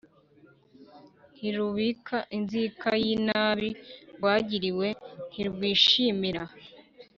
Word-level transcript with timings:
Ntirubika 1.37 2.17
inzika 2.37 2.89
y 3.03 3.05
inabi 3.15 3.69
rwagiriwe 4.15 4.87
Ntirwishimira 5.29 6.43